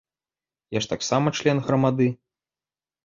[0.77, 2.07] Я ж таксама член грамады.